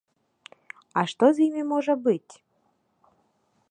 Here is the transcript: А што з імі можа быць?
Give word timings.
А 1.01 1.03
што 1.13 1.25
з 1.39 1.45
імі 1.49 1.63
можа 1.75 1.93
быць? 2.09 2.33